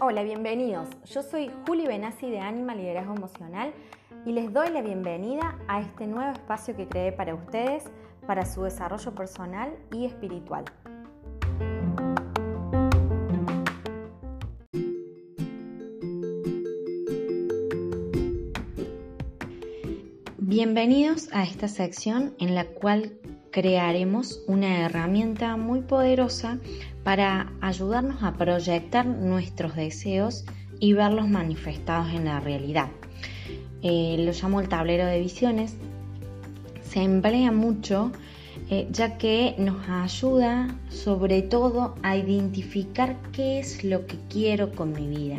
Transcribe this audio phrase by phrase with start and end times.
[0.00, 0.86] Hola, bienvenidos.
[1.06, 3.74] Yo soy Juli Benassi de Anima Liderazgo Emocional
[4.24, 7.82] y les doy la bienvenida a este nuevo espacio que creé para ustedes
[8.28, 10.64] para su desarrollo personal y espiritual.
[20.36, 23.18] Bienvenidos a esta sección en la cual
[23.50, 26.58] crearemos una herramienta muy poderosa
[27.04, 30.44] para ayudarnos a proyectar nuestros deseos
[30.80, 32.88] y verlos manifestados en la realidad.
[33.82, 35.76] Eh, lo llamo el tablero de visiones.
[36.82, 38.12] Se emplea mucho
[38.70, 44.92] eh, ya que nos ayuda sobre todo a identificar qué es lo que quiero con
[44.92, 45.38] mi vida.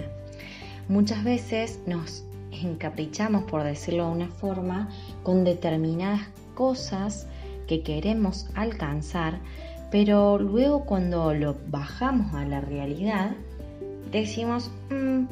[0.87, 4.89] Muchas veces nos encaprichamos, por decirlo de una forma,
[5.21, 6.21] con determinadas
[6.55, 7.27] cosas
[7.69, 9.39] que queremos alcanzar,
[9.91, 13.35] pero luego cuando lo bajamos a la realidad,
[14.11, 15.25] decimos, mm,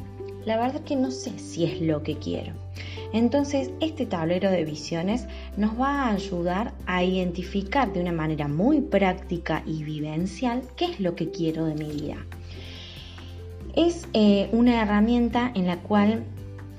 [0.46, 2.52] la verdad que no sé si es lo que quiero.
[3.12, 8.82] Entonces, este tablero de visiones nos va a ayudar a identificar de una manera muy
[8.82, 12.18] práctica y vivencial qué es lo que quiero de mi vida.
[13.74, 16.22] Es eh, una herramienta en la cual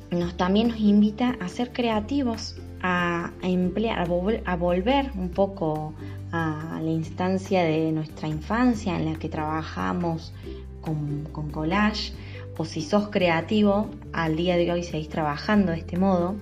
[0.09, 3.99] nos, también nos invita a ser creativos, a, emplear,
[4.45, 5.93] a, volver un poco
[6.31, 10.33] a la instancia de nuestra infancia en la que trabajamos
[10.81, 12.13] con, collage,
[12.57, 16.35] o si sos creativo, al día de hoy seguís trabajando de este modo.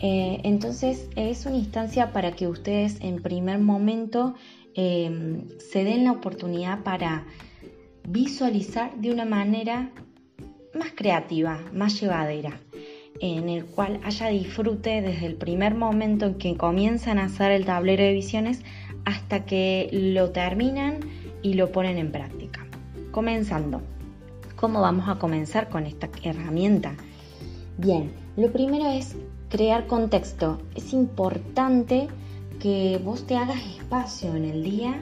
[0.00, 4.34] Eh, entonces es una instancia para que ustedes en primer momento
[4.74, 7.24] eh, se den la oportunidad para
[8.06, 9.92] visualizar de una manera
[10.74, 12.60] más creativa, más llevadera
[13.20, 17.64] en el cual haya disfrute desde el primer momento en que comienzan a hacer el
[17.64, 18.62] tablero de visiones
[19.04, 21.00] hasta que lo terminan
[21.42, 22.66] y lo ponen en práctica.
[23.10, 23.82] Comenzando.
[24.56, 26.94] ¿Cómo vamos a comenzar con esta herramienta?
[27.76, 29.16] Bien, lo primero es
[29.50, 30.58] crear contexto.
[30.74, 32.08] Es importante
[32.60, 34.98] que vos te hagas espacio en el día,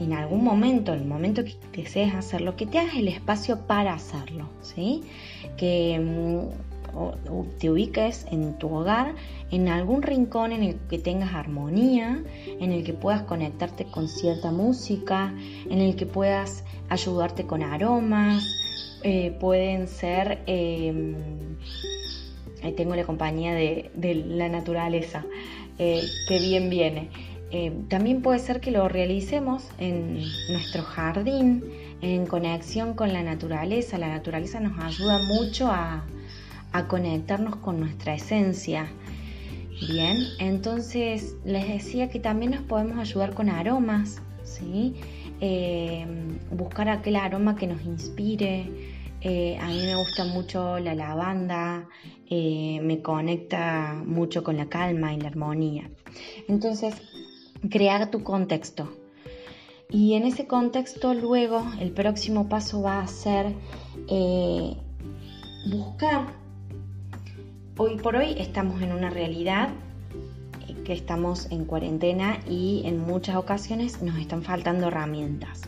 [0.00, 3.94] en algún momento, en el momento que desees hacerlo, que te hagas el espacio para
[3.94, 5.02] hacerlo, ¿sí?
[5.56, 6.75] Que mm,
[7.58, 9.14] te ubiques en tu hogar,
[9.50, 12.22] en algún rincón en el que tengas armonía,
[12.60, 15.34] en el que puedas conectarte con cierta música,
[15.70, 18.44] en el que puedas ayudarte con aromas,
[19.02, 21.14] eh, pueden ser, eh,
[22.62, 23.90] ahí tengo la compañía de,
[24.26, 25.24] la naturaleza,
[25.78, 27.10] eh, que bien viene.
[27.88, 30.18] también puede ser que lo realicemos en
[30.50, 31.62] nuestro jardín,
[32.02, 33.96] en conexión con la naturaleza.
[33.96, 36.04] La naturaleza nos ayuda mucho a,
[36.72, 38.88] a conectarnos con nuestra esencia.
[39.88, 44.94] Bien, entonces les decía que también nos podemos ayudar con aromas, ¿sí?
[45.40, 46.06] Eh,
[46.50, 48.70] buscar aquel aroma que nos inspire.
[49.20, 51.88] Eh, a mí me gusta mucho la lavanda,
[52.30, 55.90] eh, me conecta mucho con la calma y la armonía.
[56.48, 56.94] Entonces,
[57.68, 58.90] crear tu contexto.
[59.90, 63.54] Y en ese contexto luego el próximo paso va a ser
[65.70, 66.45] buscar
[67.78, 69.68] Hoy por hoy estamos en una realidad
[70.66, 75.60] eh, que estamos en cuarentena y en muchas ocasiones nos están faltando herramientas.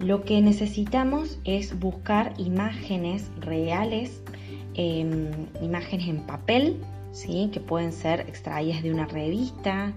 [0.00, 4.22] Lo que necesitamos es buscar imágenes reales,
[4.72, 5.28] em,
[5.60, 6.78] imágenes en papel,
[7.12, 7.50] ¿sí?
[7.52, 9.92] que pueden ser extraídas de una revista,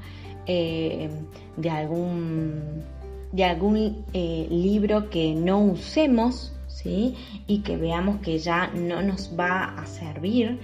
[0.48, 1.12] em,
[1.56, 2.84] de algún,
[3.31, 7.16] de algún eh, libro que no usemos ¿sí?
[7.48, 10.59] y que veamos que ya no nos va a servir.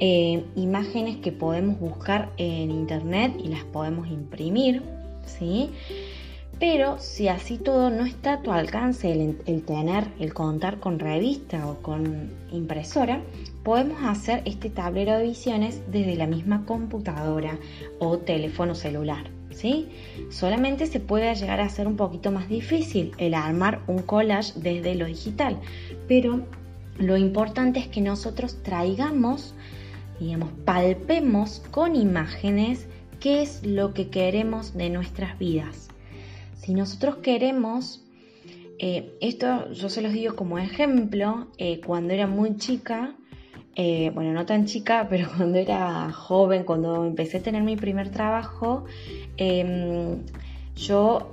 [0.00, 4.82] Eh, imágenes que podemos buscar en internet y las podemos imprimir,
[5.24, 5.70] ¿sí?
[6.58, 11.68] Pero si así todo no está a tu alcance el, tener, el contar con revista
[11.68, 13.22] o con impresora,
[13.64, 17.58] podemos hacer este tablero de visiones desde la misma computadora
[17.98, 19.30] o teléfono celular.
[19.50, 19.88] ¿Sí?
[20.30, 24.96] Solamente se puede llegar a ser un poquito más difícil el armar un collage desde
[24.96, 25.60] lo digital,
[26.08, 26.40] pero
[26.98, 29.54] lo importante es que nosotros traigamos
[30.20, 32.86] digamos, palpemos con imágenes
[33.20, 35.88] qué es lo que queremos de nuestras vidas.
[36.56, 38.04] Si nosotros queremos,
[38.78, 43.14] eh, esto yo se los digo como ejemplo, eh, cuando era muy chica,
[43.76, 48.10] eh, bueno, no tan chica, pero cuando era joven, cuando empecé a tener mi primer
[48.10, 48.84] trabajo,
[49.36, 50.18] em,
[50.76, 51.30] yo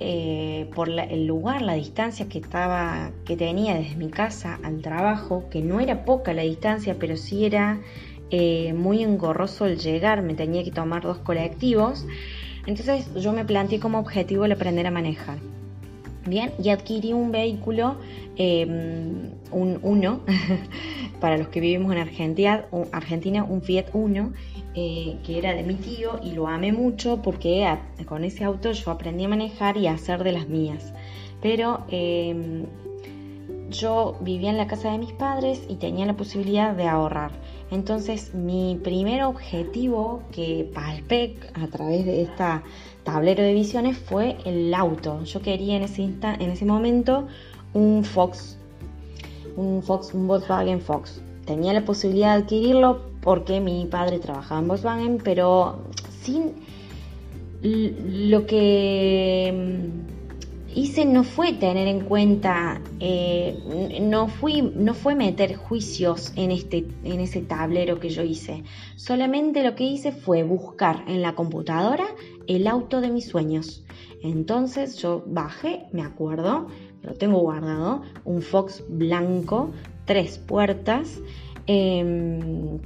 [0.74, 5.62] por el lugar, la distancia que estaba, que tenía desde mi casa al trabajo, que
[5.62, 7.80] no era poca la distancia, pero sí era
[8.34, 12.06] eh, muy engorroso el llegar, me tenía que tomar dos colectivos.
[12.66, 15.38] Entonces yo me planteé como objetivo el aprender a manejar.
[16.26, 17.96] Bien, y adquirí un vehículo,
[18.36, 20.20] em, un Uno,
[21.20, 24.32] para los que vivimos en Argentina, un, Argentina, un Fiat Uno,
[24.74, 27.68] eh, que era de mi tío y lo amé mucho porque
[28.06, 30.94] con ese auto yo aprendí a manejar y a hacer de las mías.
[31.42, 32.64] Pero em,
[33.72, 37.32] yo vivía en la casa de mis padres y tenía la posibilidad de ahorrar.
[37.70, 42.62] Entonces mi primer objetivo que palpé a través de esta
[43.04, 45.24] tablero de visiones fue el auto.
[45.24, 47.26] Yo quería en ese, en ese momento
[47.74, 48.58] un Fox,
[49.56, 51.22] un Fox, un Volkswagen Fox.
[51.46, 55.78] Tenía la posibilidad de adquirirlo porque mi padre trabajaba en Volkswagen, pero
[56.22, 56.52] sin
[57.62, 59.88] lo que
[60.74, 66.86] hice no fue tener en cuenta, eh, no, fui, no fue meter juicios en, este,
[67.04, 68.64] en ese tablero que yo hice.
[68.96, 72.06] Solamente lo que hice fue buscar en la computadora
[72.46, 73.84] el auto de mis sueños.
[74.22, 76.68] Entonces yo bajé, me acuerdo,
[77.02, 79.70] lo tengo guardado, un Fox blanco,
[80.04, 81.20] tres puertas.
[81.66, 82.78] Em,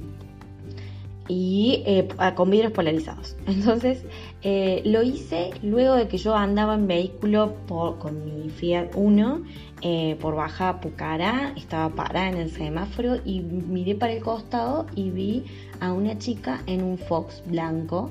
[1.27, 3.35] y eh, con vidrios polarizados.
[3.47, 4.03] Entonces
[4.43, 9.41] eh, lo hice luego de que yo andaba en vehículo con mi Fiat Uno
[9.81, 15.11] eh, por Baja Pucará, estaba parada en el semáforo y miré para el costado y
[15.11, 15.43] vi
[15.79, 18.09] a una chica en un Fox blanco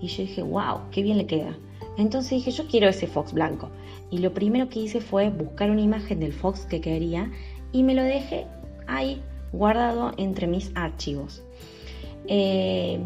[0.00, 1.56] y yo dije, wow, qué bien le queda.
[1.96, 3.70] Entonces dije, yo quiero ese Fox blanco.
[4.10, 7.30] Y lo primero que hice fue buscar una imagen del Fox que quería
[7.72, 8.46] y me lo dejé
[8.86, 9.20] ahí
[9.52, 11.42] guardado entre mis archivos.
[12.28, 13.00] Eh,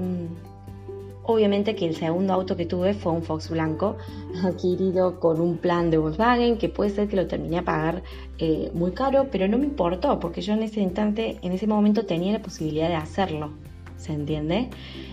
[1.23, 3.97] obviamente que el segundo auto que tuve fue un Fox blanco
[4.45, 8.03] adquirido con un plan de Volkswagen que puede ser que lo terminé a pagar
[8.39, 12.05] eh, muy caro, pero no me importó porque yo en ese instante, en ese momento
[12.05, 13.51] tenía la posibilidad de hacerlo.
[13.97, 14.69] ¿Se entiende?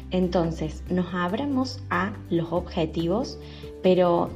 [0.10, 3.38] Entonces, nos abramos a los objetivos,
[3.84, 4.30] pero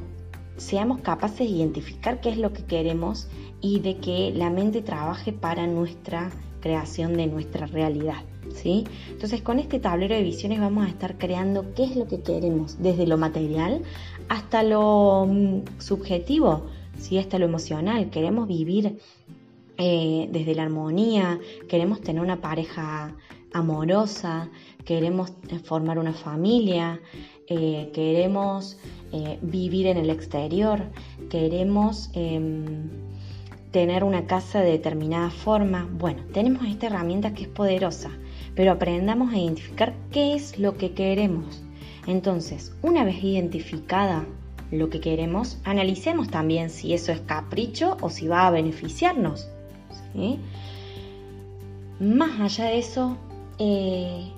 [0.56, 3.26] seamos capaces de identificar qué es lo que queremos
[3.60, 6.30] y de que la mente trabaje para nuestra
[6.60, 8.22] creación de nuestra realidad.
[8.64, 12.80] Entonces con este tablero de visiones vamos a estar creando qué es lo que queremos,
[12.80, 13.82] desde lo material
[14.28, 16.66] hasta lo mm, subjetivo,
[16.98, 17.18] ¿sí?
[17.18, 18.10] hasta lo emocional.
[18.10, 18.98] Queremos vivir
[19.76, 23.14] eh, desde la armonía, queremos tener una pareja
[23.52, 24.48] amorosa,
[24.84, 27.00] queremos eh, formar una familia,
[27.48, 28.78] eh, queremos
[29.42, 30.82] vivir en el exterior,
[31.30, 32.90] queremos em,
[33.70, 35.88] tener una casa de determinada forma.
[35.88, 38.10] Bueno, tenemos esta herramienta que es poderosa,
[38.54, 41.62] pero aprendamos a identificar qué es lo que queremos.
[42.06, 44.24] Entonces, una vez identificada
[44.70, 49.48] lo que queremos, analicemos también si eso es capricho o si va a beneficiarnos.
[52.00, 53.16] Más allá de eso,
[53.58, 54.30] eh,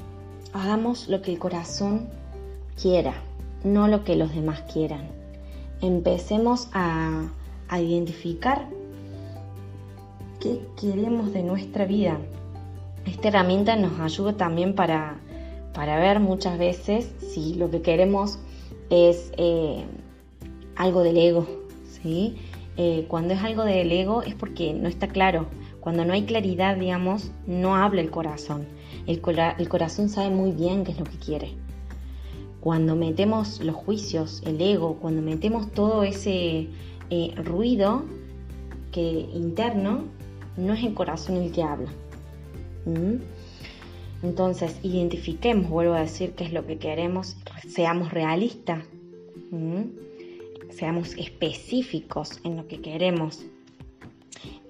[0.52, 2.08] hagamos lo que el corazón
[2.80, 3.14] quiera,
[3.64, 5.08] no lo que los demás quieran.
[5.80, 7.28] Empecemos a,
[7.68, 8.66] a identificar
[10.40, 12.18] qué queremos de nuestra vida.
[13.06, 15.20] Esta herramienta nos ayuda también para,
[15.76, 18.40] ver muchas veces si lo que queremos
[18.90, 19.84] es eh,
[20.74, 21.46] algo del ego.
[21.88, 22.34] ¿sí?
[22.76, 25.46] Eh, cuando es algo del ego es porque no está claro.
[25.80, 28.66] Cuando no hay claridad, digamos, no habla el corazón.
[29.06, 29.22] El,
[29.58, 31.54] el corazón sabe muy bien qué es lo que quiere.
[32.60, 36.66] Cuando metemos los juicios, el ego, cuando metemos todo ese
[37.10, 38.04] eh, ruido
[38.90, 40.06] que interno,
[40.56, 41.92] no es el corazón el que habla.
[44.22, 47.36] Entonces, identifiquemos, vuelvo a decir, qué es lo que queremos,
[47.68, 48.84] seamos realistas,
[50.70, 53.44] seamos específicos en lo que queremos.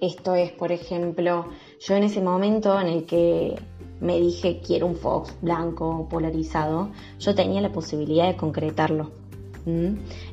[0.01, 1.47] Esto es, por ejemplo,
[1.79, 3.55] yo en ese momento en el que
[3.99, 9.11] me dije quiero un Fox blanco polarizado, yo tenía la posibilidad de concretarlo.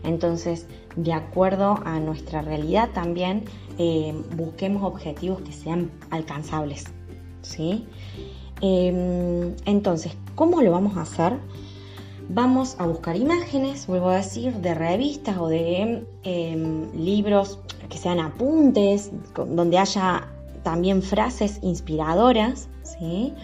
[0.04, 3.44] Entonces, de acuerdo a nuestra realidad también,
[3.78, 6.84] eh, busquemos objetivos que sean alcanzables.
[7.44, 7.86] ¿Sí?
[8.60, 11.38] Em, entonces, ¿cómo lo vamos a hacer?
[12.28, 17.58] Vamos a buscar imágenes, vuelvo a decir, de revistas o de em, libros
[17.88, 20.28] que sean apuntes, donde haya
[20.62, 23.34] también frases inspiradoras, ¿sí?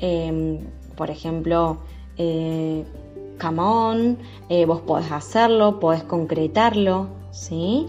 [0.00, 0.60] Em,
[0.96, 1.78] por ejemplo,
[2.16, 2.84] eh,
[3.40, 4.18] come on,
[4.48, 7.86] eh, vos podés hacerlo, podés concretarlo, ¿sí?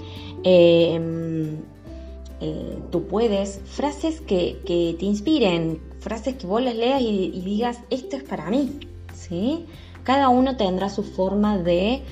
[2.42, 7.80] Eh, eh, tú puedes, frases que, te inspiren, frases que vos las leas y, digas,
[7.90, 8.80] esto es para mí,
[9.13, 9.66] ¿sí?
[10.04, 12.04] Cada uno tendrá su forma de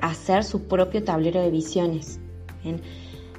[0.00, 2.20] hacer su propio tablero de visiones.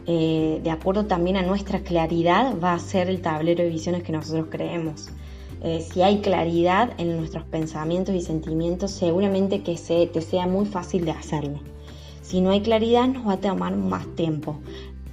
[0.06, 4.48] de acuerdo también a nuestra claridad va a ser el tablero de visiones que nosotros
[4.50, 5.10] creemos.
[5.64, 10.66] eh, si hay claridad en nuestros pensamientos y sentimientos, seguramente que se, te sea muy
[10.66, 11.60] fácil de hacerlo.
[12.22, 14.60] Si no hay claridad, nos va a tomar más tiempo,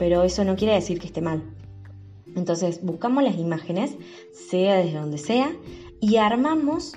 [0.01, 1.43] pero eso no quiere decir que esté mal.
[2.35, 3.99] Entonces, buscamos las imágenes,
[4.33, 5.53] sea desde donde sea,
[6.01, 6.95] y armamos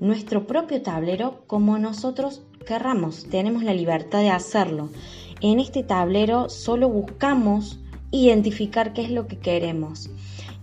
[0.00, 3.26] nuestro propio tablero como nosotros querramos.
[3.28, 4.88] Tenemos la libertad de hacerlo.
[5.42, 7.80] En este tablero solo buscamos
[8.12, 10.08] identificar qué es lo que queremos.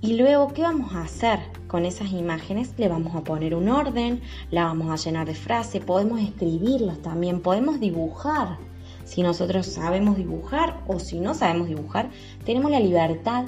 [0.01, 1.37] Y luego, ¿qué vamos a hacer
[1.67, 2.73] con esas imágenes?
[2.77, 7.41] Le vamos a poner un orden, la vamos a llenar de frases, podemos escribirlas también,
[7.41, 8.57] podemos dibujar.
[9.05, 12.09] Si nosotros sabemos dibujar o si no sabemos dibujar,
[12.43, 13.45] tenemos la libertad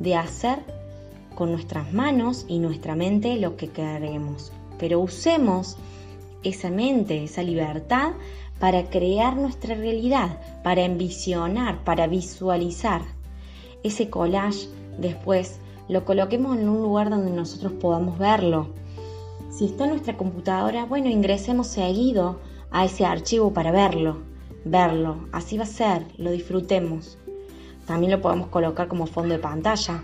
[0.00, 0.58] de hacer
[1.34, 4.52] con nuestras manos y nuestra mente lo que queremos.
[4.78, 5.76] Pero usemos
[6.42, 8.12] esa mente, esa libertad
[8.58, 13.02] para crear nuestra realidad, para envisionar, para visualizar.
[13.84, 18.70] Ese collage después lo coloquemos en un lugar donde nosotros podamos verlo.
[19.50, 22.40] Si está en nuestra computadora, bueno, ingresemos seguido
[22.70, 24.18] a ese archivo para verlo,
[24.64, 25.28] verlo.
[25.32, 27.18] Así va a ser, lo disfrutemos.
[27.86, 30.02] También lo podemos colocar como fondo de pantalla.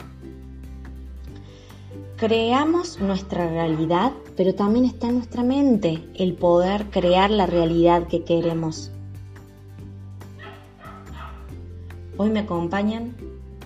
[2.16, 8.24] Creamos nuestra realidad, pero también está en nuestra mente el poder crear la realidad que
[8.24, 8.90] queremos.
[12.16, 13.16] Hoy me acompañan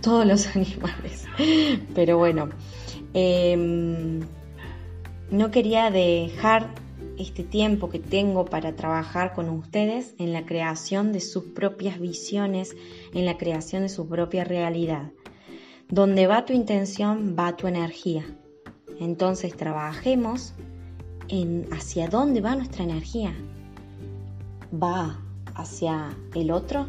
[0.01, 1.27] todos los animales,
[1.95, 2.49] pero bueno,
[3.13, 4.21] em,
[5.31, 6.71] no quería dejar
[7.19, 12.77] este tiempo que tengo para trabajar con ustedes en la creación de sus propias visiones,
[13.13, 15.11] en la creación de su propia realidad.
[15.89, 18.25] Donde va tu intención, va tu energía.
[19.01, 20.55] Entonces trabajemos
[21.29, 23.35] en hacia dónde va nuestra energía.
[24.73, 25.19] ¿Va
[25.55, 26.89] hacia el otro?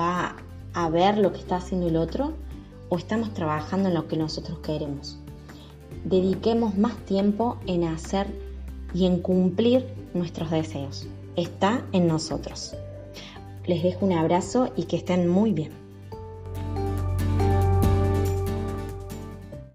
[0.00, 0.36] ¿Va
[0.72, 2.34] a ver lo que está haciendo el otro?
[2.88, 5.18] ¿O estamos trabajando en lo que nosotros queremos?
[6.04, 8.43] Dediquemos más tiempo en hacer
[8.94, 9.84] y en cumplir
[10.14, 11.06] nuestros deseos.
[11.36, 12.76] Está en nosotros.
[13.66, 15.83] Les dejo un abrazo y que estén muy bien.